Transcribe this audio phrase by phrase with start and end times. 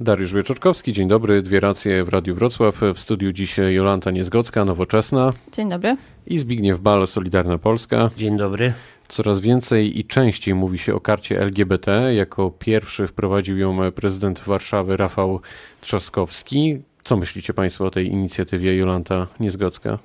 [0.00, 1.42] Dariusz Wieczorkowski, dzień dobry.
[1.42, 2.80] Dwie racje w Radiu Wrocław.
[2.94, 5.32] W studiu dziś Jolanta Niezgocka, Nowoczesna.
[5.52, 5.96] Dzień dobry.
[6.26, 8.10] I Zbigniew Bal, Solidarna Polska.
[8.16, 8.72] Dzień dobry.
[9.08, 12.14] Coraz więcej i częściej mówi się o karcie LGBT.
[12.14, 15.40] Jako pierwszy wprowadził ją prezydent Warszawy Rafał
[15.80, 16.78] Trzaskowski.
[17.04, 19.98] Co myślicie Państwo o tej inicjatywie Jolanta Niezgocka?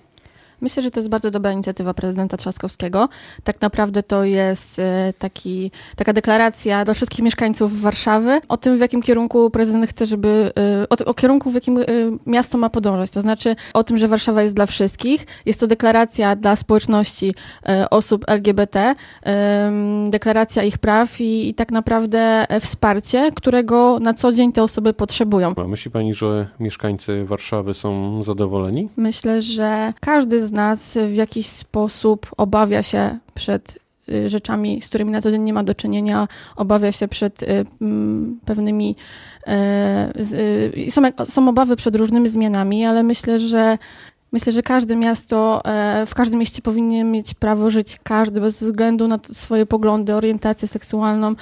[0.61, 3.09] Myślę, że to jest bardzo dobra inicjatywa prezydenta Trzaskowskiego.
[3.43, 8.79] Tak naprawdę to jest e, taki, taka deklaracja dla wszystkich mieszkańców Warszawy o tym, w
[8.79, 11.83] jakim kierunku prezydent chce, żeby, e, o, o kierunku, w jakim e,
[12.25, 13.11] miasto ma podążać.
[13.11, 15.27] To znaczy o tym, że Warszawa jest dla wszystkich.
[15.45, 17.35] Jest to deklaracja dla społeczności
[17.91, 18.95] osób LGBT,
[20.09, 25.53] deklaracja ich praw i, i tak naprawdę wsparcie, którego na co dzień te osoby potrzebują.
[25.57, 28.89] A myśli pani, że mieszkańcy Warszawy są zadowoleni?
[28.97, 35.11] Myślę, że każdy z nas w jakiś sposób obawia się przed y, rzeczami, z którymi
[35.11, 37.65] na co dzień nie ma do czynienia, obawia się przed y,
[38.45, 38.95] pewnymi.
[40.85, 43.77] Y, są, są obawy przed różnymi zmianami, ale myślę, że
[44.31, 45.61] Myślę, że każde miasto,
[46.07, 51.35] w każdym mieście powinien mieć prawo żyć każdy bez względu na swoje poglądy, orientację seksualną,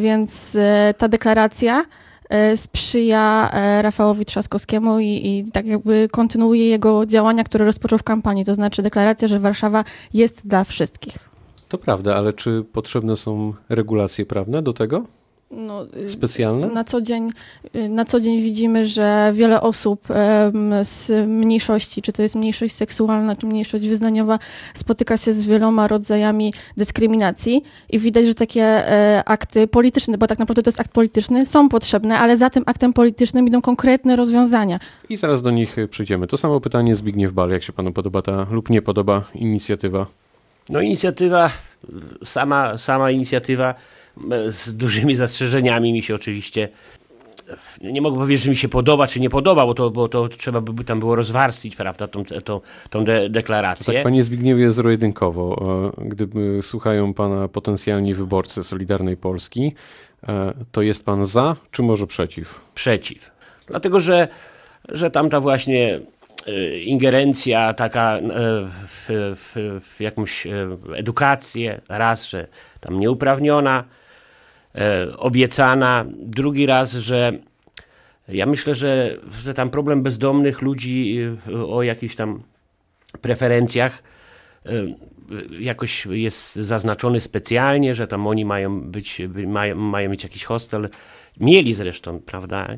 [0.00, 0.56] więc
[0.98, 2.13] ta deklaracja E,
[2.56, 8.44] sprzyja e, Rafałowi Trzaskowskiemu i, i tak jakby kontynuuje jego działania, które rozpoczął w kampanii,
[8.44, 11.18] to znaczy deklaracja, że Warszawa jest dla wszystkich.
[11.68, 15.04] To prawda, ale czy potrzebne są regulacje prawne do tego?
[15.50, 16.66] No, y, specjalne?
[16.66, 17.30] Na co, dzień,
[17.76, 20.08] y, na co dzień widzimy, że wiele osób
[20.82, 24.38] z mniejszości, czy to jest mniejszość seksualna, czy mniejszość wyznaniowa,
[24.74, 30.38] spotyka się z wieloma rodzajami dyskryminacji i widać, że takie e, akty polityczne, bo tak
[30.38, 34.78] naprawdę to jest akt polityczny, są potrzebne, ale za tym aktem politycznym idą konkretne rozwiązania.
[35.08, 36.26] I zaraz do nich przyjdziemy.
[36.26, 40.06] To samo pytanie Zbigniew Bal, jak się panu podoba ta lub nie podoba inicjatywa?
[40.68, 41.50] No inicjatywa,
[42.24, 43.74] sama, sama inicjatywa
[44.48, 46.68] z dużymi zastrzeżeniami mi się oczywiście
[47.80, 50.60] nie mogę powiedzieć, że mi się podoba, czy nie podoba, bo to, bo to trzeba
[50.60, 53.94] by tam było rozwarstwić, prawda, tą, tą, tą de deklarację.
[53.94, 55.62] tak, panie Zbigniewie, zero-jedynkowo.
[55.98, 59.74] E, gdyby słuchają pana potencjalni wyborcy Solidarnej Polski,
[60.28, 62.60] e, to jest pan za, czy może przeciw?
[62.74, 63.30] Przeciw.
[63.66, 64.28] Dlatego, że,
[64.88, 66.00] że tamta właśnie
[66.46, 68.18] e, ingerencja taka
[68.88, 70.46] w, w, w jakąś
[70.96, 72.46] edukację, raz, że
[72.80, 73.84] tam nieuprawniona,
[75.18, 76.04] obiecana.
[76.18, 77.38] Drugi raz, że
[78.28, 81.18] ja myślę, że, że tam problem bezdomnych ludzi
[81.48, 82.42] e, o jakichś tam
[83.20, 84.02] preferencjach
[84.66, 84.70] e,
[85.60, 90.88] jakoś jest zaznaczony specjalnie, że tam oni mają być, mają, mają mieć jakiś hostel.
[91.40, 92.68] Mieli zresztą, prawda?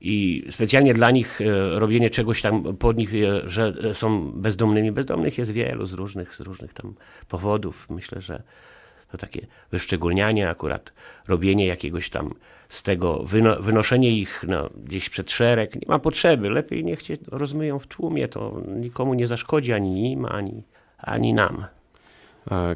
[0.00, 1.40] I specjalnie dla nich
[1.70, 3.10] robienie czegoś tam pod nich,
[3.44, 4.92] że są bezdomnymi.
[4.92, 6.94] Bezdomnych jest wielu z różnych, z różnych tam
[7.28, 7.86] powodów.
[7.90, 8.42] Myślę, że
[9.12, 10.92] to takie wyszczególnianie akurat,
[11.28, 12.34] robienie jakiegoś tam
[12.68, 16.50] z tego, wyno, wynoszenie ich no, gdzieś przed szereg, nie ma potrzeby.
[16.50, 20.62] Lepiej niech cię rozmyją w tłumie, to nikomu nie zaszkodzi ani im, ani,
[20.98, 21.66] ani nam.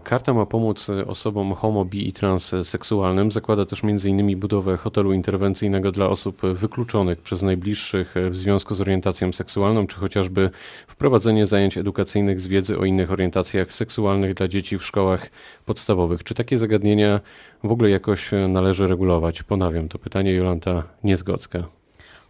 [0.04, 3.32] Karta ma pomóc osobom homo, bi i transseksualnym.
[3.32, 4.41] Zakłada też m.in.
[4.41, 10.50] budowę hotelu interwencyjnego dla osób wykluczonych przez najbliższych w związku z orientacją seksualną, czy chociażby
[10.86, 15.30] wprowadzenie zajęć edukacyjnych z wiedzy o innych orientacjach seksualnych dla dzieci w szkołach
[15.66, 16.24] podstawowych.
[16.24, 17.20] Czy takie zagadnienia
[17.64, 19.42] w ogóle jakoś należy regulować?
[19.42, 21.84] Ponawiam to pytanie Jolanta Niezgocka.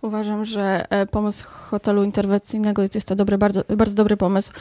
[0.05, 4.53] Uważam, że e, pomysł hotelu interwencyjnego jest to dobry, bardzo, bardzo dobry pomysł,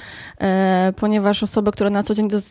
[0.42, 2.42] e, ponieważ osoby, które na co dzień do, e,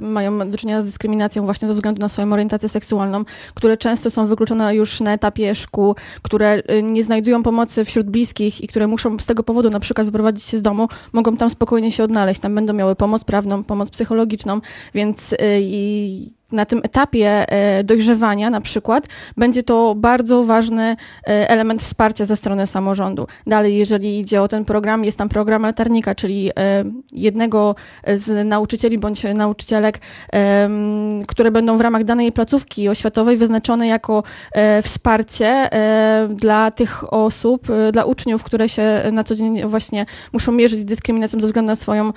[0.00, 3.24] mają do czynienia z dyskryminacją właśnie ze względu na swoją orientację seksualną,
[3.54, 8.68] które często są wykluczone już na etapie szkół, które nie znajdują pomocy wśród bliskich i
[8.68, 12.04] które muszą z tego powodu na przykład wyprowadzić się z domu, mogą tam spokojnie się
[12.04, 12.40] odnaleźć.
[12.40, 14.60] Tam będą miały pomoc prawną, pomoc psychologiczną,
[14.94, 21.82] więc i na tym etapie e, dojrzewania na przykład będzie to bardzo ważny e, element
[21.82, 23.26] wsparcia ze strony samorządu.
[23.46, 27.74] Dalej, jeżeli idzie o ten program, jest tam program latarnika, czyli e, jednego
[28.16, 29.98] z nauczycieli bądź nauczycielek,
[31.28, 34.22] które będą w ramach danej placówki oświatowej wyznaczone jako
[34.82, 35.70] wsparcie
[36.28, 41.40] dla tych osób, dla uczniów, które się na co dzień właśnie muszą mierzyć z dyskryminacją
[41.40, 42.12] ze względu na swoją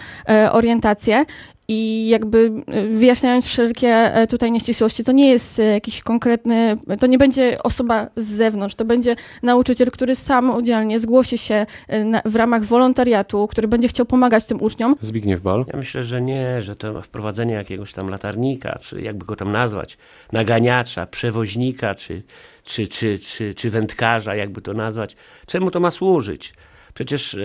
[0.52, 1.26] orientację
[1.72, 7.08] i jakby e, wyjaśniając wszelkie e, tutaj nieścisłości, to nie jest e, jakiś konkretny, to
[7.08, 11.66] nie będzie osoba z zewnątrz, to będzie nauczyciel, który sam udzielnie zgłosi się
[12.06, 14.96] na, w ramach wolontariatu, który będzie chciał pomagać tym uczniom.
[15.02, 15.66] Zbigniew Bal?
[15.74, 19.98] Ja myślę, że nie, że to wprowadzenie jakiegoś tam latarnika, czy jakby go tam nazwać,
[20.32, 22.24] naganiacza, przewoźnika, czy,
[22.64, 25.16] czy, czy, czy, czy wędkarza, jakby to nazwać.
[25.46, 26.54] Czemu to ma służyć?
[26.94, 27.38] Przecież...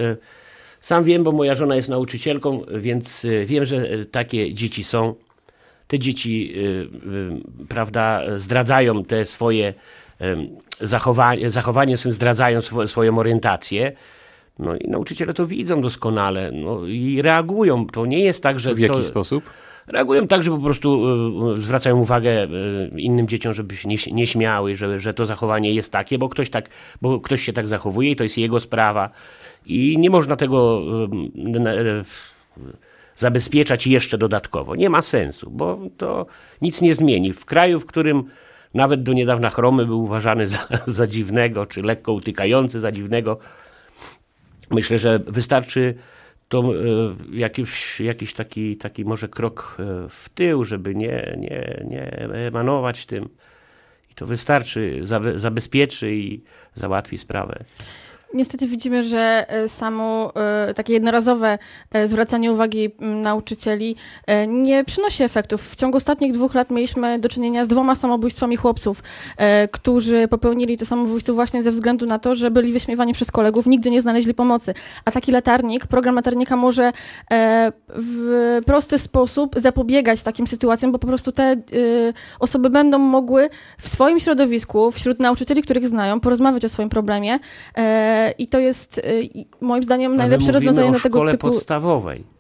[0.87, 5.15] Sam wiem, bo moja żona jest nauczycielką, więc y, wiem, że y, takie dzieci są.
[5.89, 9.75] Te dzieci, y, prawda, zdradzają te swoje
[10.81, 13.93] zachowanie, zachowanie zdradzają swoją orientację.
[14.59, 17.87] No i nauczyciele to widzą doskonale no, i reagują.
[17.87, 18.75] To nie jest tak, że.
[18.75, 19.05] W jaki to...
[19.05, 19.51] sposób?
[19.87, 21.05] Reagują tak, że po prostu
[21.57, 22.49] e, zwracają uwagę e,
[22.97, 26.51] innym dzieciom, żeby się nie, nie śmiały, że, że to zachowanie jest takie, bo ktoś,
[26.51, 26.69] tak,
[27.03, 29.11] bo ktoś się tak zachowuje i to jest jego sprawa.
[29.67, 30.83] I nie można tego
[31.67, 32.05] e,
[33.15, 34.77] zabezpieczać jeszcze dodatkowo.
[34.77, 36.27] Nie ma sensu, bo to
[36.63, 37.33] nic nie zmieni.
[37.33, 38.25] W kraju, w którym
[38.75, 43.39] nawet do niedawna chromy był uważany za, za dziwnego, czy lekko utykający za dziwnego,
[44.71, 45.95] myślę, że wystarczy
[46.49, 52.13] to e, jakiś, jakiś taki, taki może krok e, w tył, żeby nie, nie, nie
[52.47, 53.29] emanować tym.
[54.11, 55.01] I to wystarczy,
[55.35, 56.43] zabezpieczy i
[56.75, 57.65] załatwi sprawę.
[58.35, 60.33] Niestety widzimy, że e, samo
[60.69, 61.59] e, takie jednorazowe
[61.93, 63.97] e, zwracanie uwagi nauczycieli
[64.49, 65.71] nie przynosi efektów.
[65.71, 69.03] W ciągu ostatnich dwóch lat mieliśmy do czynienia z dwoma samobójstwami chłopców,
[69.71, 73.91] którzy popełnili to samobójstwo właśnie ze względu na to, że byli wyśmiewani przez kolegów, nigdy
[73.91, 74.75] nie znaleźli pomocy.
[75.05, 76.93] A taki latarnik, program latarnika może
[77.89, 81.57] w prosty sposób zapobiegać takim sytuacjom, bo po prostu te
[82.41, 87.39] osoby będą mogły w swoim środowisku, wśród nauczycieli, których znają, porozmawiać o swoim problemie
[88.39, 89.29] i to jest y,
[89.61, 91.51] moim zdaniem najlepsze rozwiązanie na tego typu.
[91.51, 92.37] podstawowej.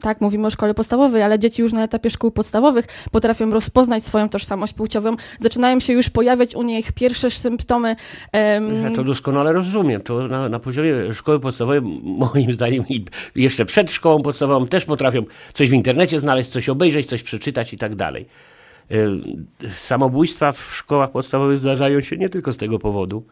[0.00, 4.28] Tak, mówimy o szkole podstawowej, ale dzieci już na etapie szkół podstawowych potrafią rozpoznać swoją
[4.28, 7.96] tożsamość płciową, zaczynają się już pojawiać u nich pierwsze symptomy.
[8.32, 8.82] Um...
[8.82, 10.00] Ja to doskonale rozumiem.
[10.00, 13.04] To na, na, poziomie szkoły podstawowej, moim zdaniem, i
[13.34, 17.78] jeszcze przed szkołą podstawową też potrafią coś w internecie znaleźć, coś obejrzeć, coś przeczytać i
[17.78, 18.26] tak dalej.
[19.76, 23.24] Samobójstwa w szkołach podstawowych zdarzają się nie tylko z tego powodu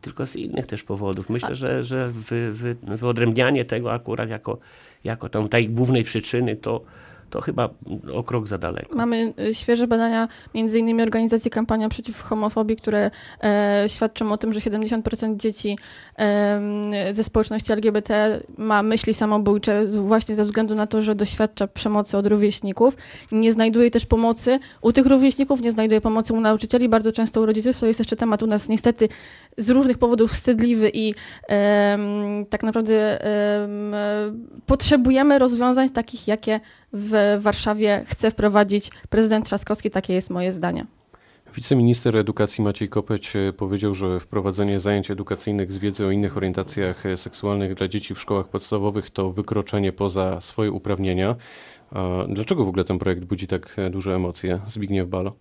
[0.00, 1.30] tylko z innych też powodów.
[1.30, 4.58] Myślę, że, że wy, wy, wyodrębnianie tego akurat jako,
[5.04, 6.80] jako tam tej głównej przyczyny to,
[7.32, 7.68] to chyba
[8.14, 8.96] o krok za daleko.
[8.96, 13.10] Mamy y, świeże badania, między innymi organizacji Kampania Przeciw Homofobii, które
[13.42, 15.78] e, świadczą o tym, że 70% dzieci
[16.18, 16.60] e,
[17.12, 22.26] ze społeczności LGBT ma myśli samobójcze właśnie ze względu na to, że doświadcza przemocy od
[22.26, 22.96] rówieśników.
[23.32, 27.46] Nie znajduje też pomocy u tych rówieśników, nie znajduje pomocy u nauczycieli, bardzo często u
[27.46, 27.80] rodziców.
[27.80, 29.08] To jest jeszcze temat u nas niestety
[29.58, 31.14] z różnych powodów wstydliwy i
[31.48, 31.98] e,
[32.50, 33.18] tak naprawdę
[34.66, 36.60] potrzebujemy rozwiązań takich, jakie
[36.92, 39.90] w Warszawie chce wprowadzić prezydent Trzaskowski.
[39.90, 40.86] Takie jest moje zdanie.
[41.54, 47.06] Wiceminister edukacji Maciej Kopeć e, powiedział, że wprowadzenie zajęć edukacyjnych z wiedzy o innych orientacjach
[47.06, 51.36] e, seksualnych dla dzieci w szkołach podstawowych to wykroczenie poza swoje uprawnienia.
[52.28, 54.60] Dlaczego w ogóle ten projekt budzi tak e, duże emocje?
[54.66, 55.32] Zbigniew Balo.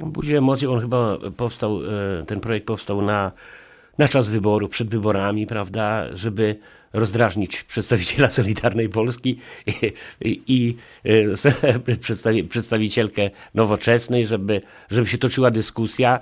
[0.00, 1.78] Budzi emocje, on chyba powstał,
[2.26, 3.32] ten projekt powstał na,
[3.98, 6.56] na czas wyboru, przed wyborami, prawda, żeby
[6.92, 15.50] rozdrażnić przedstawiciela Solidarnej Polski i, i, i e, przedstawi, przedstawicielkę nowoczesnej, żeby, żeby się toczyła
[15.50, 16.20] dyskusja.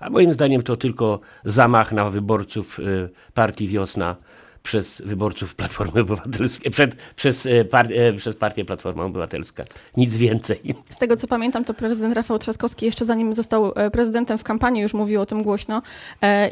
[0.00, 4.16] A moim zdaniem to tylko zamach na wyborców e, partii Wiosna
[4.62, 9.64] przez wyborców Platformy Obywatelskiej, przed, przez, e, par, e, przez partię Platforma Obywatelska.
[9.96, 10.74] Nic więcej.
[10.90, 14.82] Z tego co pamiętam, to prezydent Rafał Trzaskowski jeszcze zanim został e, prezydentem w kampanii
[14.82, 15.82] już mówił o tym głośno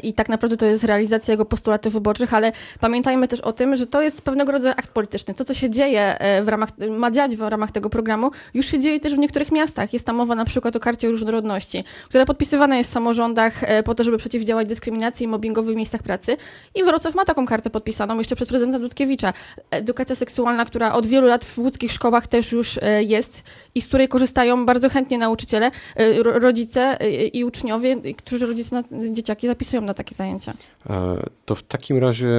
[0.03, 3.87] i tak naprawdę to jest realizacja jego postulatów wyborczych, ale pamiętajmy też o tym, że
[3.87, 5.33] to jest pewnego rodzaju akt polityczny.
[5.33, 8.99] To, co się dzieje w ramach, ma dziać w ramach tego programu, już się dzieje
[8.99, 9.93] też w niektórych miastach.
[9.93, 14.03] Jest tam mowa na przykład o karcie różnorodności, która podpisywana jest w samorządach po to,
[14.03, 16.37] żeby przeciwdziałać dyskryminacji i mobbingowi w miejscach pracy
[16.75, 19.33] i Wrocław ma taką kartę podpisaną podpisaną jeszcze przez prezydenta Dudkiewicza.
[19.71, 23.43] Edukacja seksualna, która od wielu lat w łódzkich szkołach też już e, jest
[23.75, 29.13] i z której korzystają bardzo chętnie nauczyciele, e, rodzice e, i uczniowie, którzy rodzice na,
[29.13, 30.53] dzieciaki zapisują na takie zajęcia.
[31.45, 32.29] To w takim razie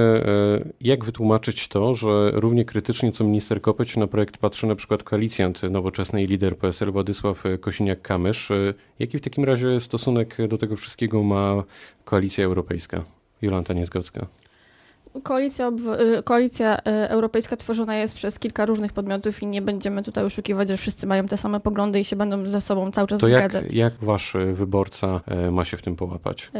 [0.81, 5.63] jak wytłumaczyć to, że równie krytycznie co minister Kopeć na projekt patrzy na przykład koalicjant
[5.63, 8.73] nowoczesnej lider PSL Władysław Kosiniak-Kamysz.
[8.99, 11.63] Jaki w takim razie stosunek do tego wszystkiego ma
[12.05, 13.03] koalicja europejska?
[13.41, 14.40] Jolanta Niezgodzka.
[15.23, 15.71] Koalicja,
[16.19, 20.67] y, koalicja y, europejska tworzona jest przez kilka różnych podmiotów i nie będziemy tutaj oszukiwać,
[20.67, 23.63] że wszyscy mają te same poglądy i się będą ze sobą cały czas to zgadzać.
[23.63, 26.51] Jak, jak wasz wyborca e, ma się w tym połapać?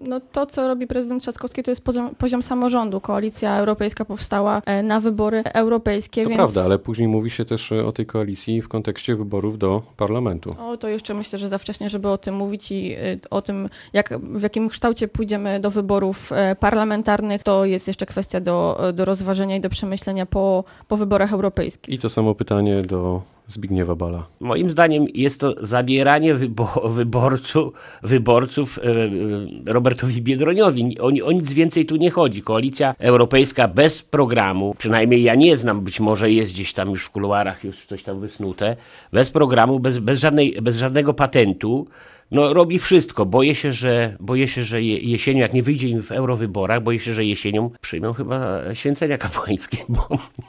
[0.00, 3.00] No to, co robi prezydent Trzaskowski, to jest poziom, poziom samorządu.
[3.00, 6.38] Koalicja europejska powstała na wybory europejskie, to więc...
[6.38, 10.56] prawda, ale później mówi się też o tej koalicji w kontekście wyborów do parlamentu.
[10.60, 12.96] O, to jeszcze myślę, że za wcześnie, żeby o tym mówić i
[13.30, 16.30] o tym, jak, w jakim kształcie pójdziemy do wyborów
[16.60, 21.94] parlamentarnych, to jest jeszcze kwestia do, do rozważenia i do przemyślenia po, po wyborach europejskich.
[21.94, 24.26] I to samo pytanie do Zbigniewa Bala.
[24.40, 27.72] Moim zdaniem jest to zabieranie wybo wyborcu,
[28.02, 31.00] wyborców e, e, Robertowi Biedroniowi.
[31.00, 32.42] O, o, nic więcej tu nie chodzi.
[32.42, 37.10] Koalicja Europejska bez programu, przynajmniej ja nie znam, być może jest gdzieś tam już w
[37.10, 38.76] kuluarach już coś tam wysnute,
[39.12, 41.86] bez programu, bez, bez, żadnej, bez żadnego patentu,
[42.30, 43.26] no, robi wszystko.
[43.26, 46.98] Boję się, że, boję się, że je, jesienią, jak nie wyjdzie im w eurowyborach, boję
[46.98, 50.08] się, że jesienią przyjmą chyba święcenia kapłańskie, bo,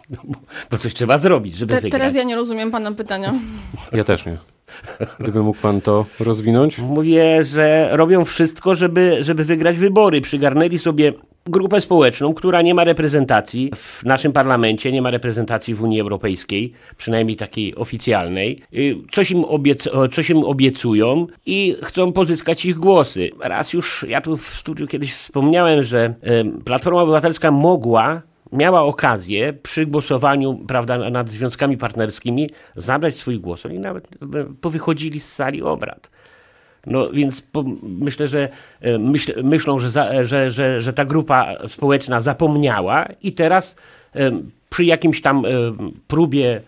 [0.09, 0.21] bo,
[0.71, 1.91] bo coś trzeba zrobić, żeby Te, wygrać.
[1.91, 3.33] teraz ja nie rozumiem pana pytania.
[3.91, 4.37] Ja też nie.
[5.19, 6.79] Gdyby mógł pan to rozwinąć?
[6.79, 10.21] Mówię, że robią wszystko, żeby, żeby wygrać wybory.
[10.21, 11.13] Przygarnęli sobie
[11.45, 16.73] grupę społeczną, która nie ma reprezentacji w naszym parlamencie, nie ma reprezentacji w Unii Europejskiej,
[16.97, 18.61] przynajmniej takiej oficjalnej.
[18.73, 23.29] Y, Coś im, obiec- coś im obiecują i chcą pozyskać ich głosy.
[23.39, 26.13] Raz już, ja tu w studiu kiedyś wspomniałem, że
[26.65, 28.21] Platforma Obywatelska mogła
[28.55, 33.65] miała okazję przy głosowaniu prawda, nad związkami partnerskimi zabrać swój głos.
[33.65, 36.09] Oni nawet e, powychodzili z sali obrad.
[36.85, 38.49] No więc po, myślę, że
[38.81, 43.75] e, myśl, myślą, że, za, że, że, że ta grupa społeczna zapomniała i teraz
[44.15, 44.31] e,
[44.69, 45.49] przy jakimś tam e,
[46.07, 46.61] próbie,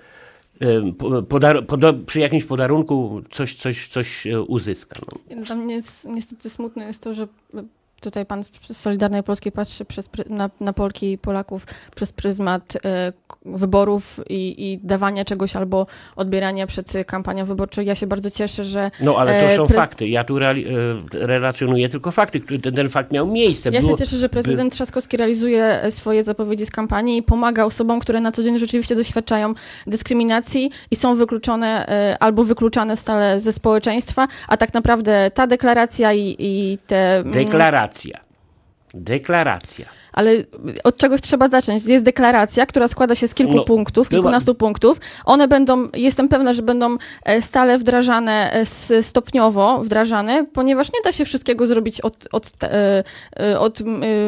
[0.61, 4.99] e, po- podar, poda, przy jakimś podarunku coś, coś, coś e, uzyska.
[5.29, 5.43] No.
[5.43, 7.27] Dla mnie jest, niestety smutne jest to, że
[8.01, 13.13] tutaj pan z Solidarnej Polskiej patrzy przez, na, na Polki i Polaków przez pryzmat e,
[13.45, 17.81] wyborów i, i dawania czegoś albo odbierania przed kampanią wyborczą.
[17.81, 20.07] Ja się bardzo cieszę, że No ale to e, są prez- fakty.
[20.07, 20.65] Ja tu reali-
[21.15, 22.39] e, relacjonuję tylko fakty.
[22.39, 23.69] który- Ten, ten fakt miał miejsce.
[23.69, 27.99] Ja Było- się cieszę, że prezydent Trzaskowski realizuje swoje zapowiedzi z kampanii i pomaga osobom,
[27.99, 29.53] które na co dzień rzeczywiście doświadczają
[29.87, 31.87] dyskryminacji i są wykluczone
[32.19, 37.17] albo wykluczane stale ze społeczeństwa, a tak naprawdę ta deklaracja i, i te...
[37.17, 37.31] mm,
[37.87, 38.26] Deklaracja.
[38.97, 39.85] Deklaracja.
[40.13, 40.31] Ale
[40.83, 41.85] od czegoś trzeba zacząć.
[41.85, 44.99] Jest deklaracja, która składa się z kilku No, punktów, kilkunastu punktów.
[45.25, 48.53] One będą, jestem pewna, że będą e, stale wdrażane,
[48.89, 52.27] e, stopniowo wdrażane, ponieważ nie da się wszystkiego zrobić od...
[52.31, 53.03] od, e,
[53.59, 53.79] od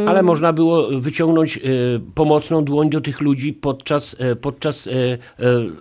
[0.07, 1.59] Ale można było wyciągnąć
[2.15, 4.89] pomocną dłoń do tych ludzi podczas, podczas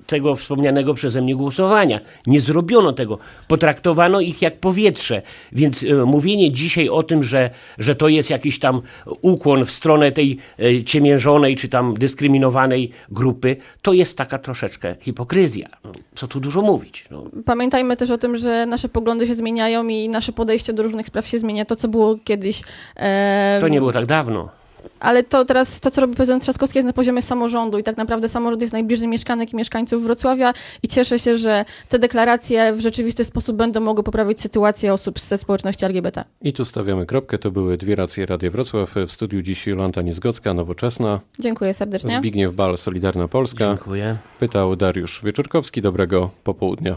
[0.07, 2.01] tego wspomnianego przeze mnie głosowania.
[2.27, 3.19] Nie zrobiono tego.
[3.49, 5.23] Potraktowano ich jak powietrze.
[5.53, 8.78] Więc mówienie dzisiaj o tym, że, że to jest jakiś tam
[9.23, 15.69] ukłon w stronę tej e, ciemiężonej czy tam dyskryminowanej grupy, to jest taka troszeczkę hipokryzja.
[15.85, 17.05] No, Co tu dużo mówić.
[17.11, 17.25] No.
[17.45, 21.27] Pamiętajmy też o tym, że nasze poglądy się zmieniają i nasze podejście do różnych spraw
[21.27, 21.65] się zmienia.
[21.65, 22.63] To, co było kiedyś.
[22.97, 24.58] E, To nie było tak dawno.
[25.01, 28.29] Ale to teraz, to co robi prezydent Trzaskowski jest na poziomie samorządu i tak naprawdę
[28.29, 33.25] samorząd jest najbliżej mieszkanek i mieszkańców Wrocławia i cieszę się, że te deklaracje w rzeczywisty
[33.25, 36.25] sposób będą mogły poprawić sytuację osób ze społeczności LGBT.
[36.43, 37.39] I tu stawiamy kropkę.
[37.39, 38.95] To były dwie racje Radia Wrocław.
[39.09, 42.19] W studiu dziś Jolanta Niezgocka, Nowoczesna, Dziękuję serdecznie.
[42.19, 43.65] Zbigniew Bal, Solidarna Polska.
[43.65, 44.17] Dziękuję.
[44.41, 45.83] Pytał Dariusz Wieczorkowski.
[45.83, 46.97] Dobrego popołudnia.